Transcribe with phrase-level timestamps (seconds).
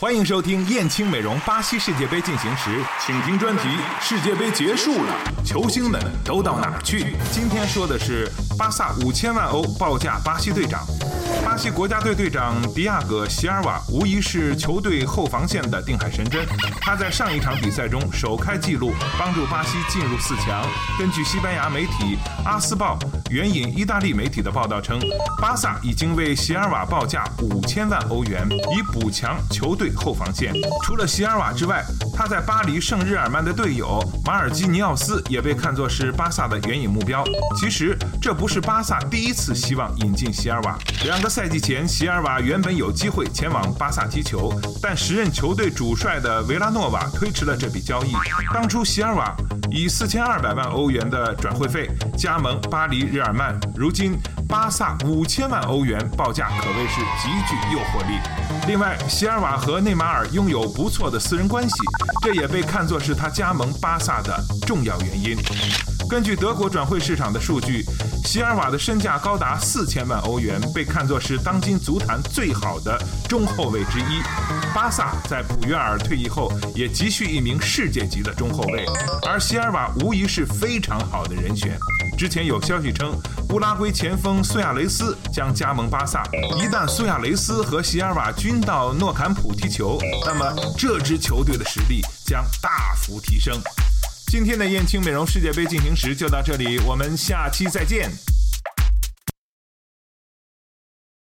[0.00, 3.62] 欢迎收听燕青美容巴西世界杯进行时，请听专题：
[4.00, 5.12] 世界杯结束了，
[5.44, 7.16] 球星们都到哪儿去？
[7.32, 10.84] 今天说的是巴萨五千万欧报价巴西队长。
[11.44, 16.44] 巴西国家队队长迪亚戈·席尔瓦无疑是球队后防线的定海神针。
[16.80, 20.66] 他在上一场比赛中首开纪录，帮助巴西进入四强。
[20.98, 22.98] 根据西班牙媒体《阿斯报》
[23.30, 24.98] 援引意大利媒体的报道称，
[25.40, 29.88] 巴萨已经为席尔瓦报价五千万欧元，以补强球队。
[29.98, 30.52] 后防线
[30.84, 31.84] 除了席尔瓦之外，
[32.18, 37.22] 他在巴黎圣日耳曼的队友马尔基尼奥斯也被看作是巴萨的援引目标。
[37.56, 40.76] 其实这不是巴萨第一次希望引进席尔瓦。
[41.04, 48.10] 两个赛季前，席尔瓦原本有机会前往巴萨踢球，但时任球队主帅的维拉诺瓦推迟了这笔交易。
[48.52, 49.32] 当初席尔瓦
[49.70, 58.18] 以四千二百万欧元的转会费加盟巴黎日耳曼，如今巴萨五千万欧元报价可谓是极具诱惑力。
[58.66, 61.74] 另外，席尔瓦和内马尔拥有不错的私人关系，
[62.22, 65.36] 这也被看作是他加盟巴萨的重要原因。
[66.08, 67.84] 根据德国转会市场的数据，
[68.24, 74.22] 席尔瓦的身价高达四千万欧元，被看作是当今足坛最好的中后卫之一。
[74.74, 78.86] 巴萨在普约尔退役后也急需一名世界级的中后卫，
[79.28, 81.78] 而席尔瓦无疑是非常好的人选。
[82.18, 83.16] 之前有消息称，
[83.50, 86.24] 乌拉圭前锋苏亚雷斯将加盟巴萨。
[86.56, 93.54] 一旦苏亚雷斯和席尔瓦均到诺坎普踢球，那么这支球队的实力将大幅提升。
[94.26, 98.10] 今天的燕青美容世界杯进行时就到这里，我们下期再见。